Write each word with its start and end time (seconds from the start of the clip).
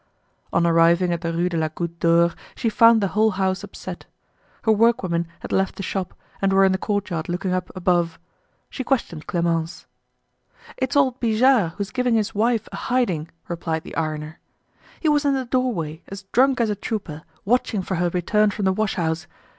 On 0.51 0.65
arriving 0.65 1.13
at 1.13 1.21
the 1.21 1.31
Rue 1.31 1.47
de 1.47 1.57
la 1.57 1.69
Goutte 1.69 1.99
d'Or, 1.99 2.31
she 2.55 2.69
found 2.69 3.01
the 3.01 3.09
whole 3.09 3.29
house 3.29 3.63
upset. 3.63 4.07
Her 4.63 4.71
workwomen 4.71 5.27
had 5.41 5.51
left 5.51 5.75
the 5.75 5.83
shop, 5.83 6.15
and 6.41 6.51
were 6.51 6.65
in 6.65 6.71
the 6.71 6.79
courtyard 6.79 7.29
looking 7.29 7.53
up 7.53 7.69
above. 7.75 8.17
She 8.71 8.83
questioned 8.83 9.27
Clemence. 9.27 9.85
"It's 10.75 10.95
old 10.95 11.19
Bijard 11.19 11.73
who's 11.73 11.91
giving 11.91 12.15
his 12.15 12.33
wife 12.33 12.67
a 12.71 12.77
hiding," 12.77 13.29
replied 13.47 13.83
the 13.83 13.95
ironer. 13.95 14.39
"He 14.99 15.07
was 15.07 15.23
in 15.23 15.35
the 15.35 15.45
doorway, 15.45 16.01
as 16.07 16.23
drunk 16.31 16.59
as 16.59 16.71
a 16.71 16.75
trooper, 16.75 17.21
watching 17.45 17.83
for 17.83 17.93
her 17.97 18.09
return 18.09 18.49
from 18.49 18.65
the 18.65 18.73
wash 18.73 18.95
house. 18.95 19.27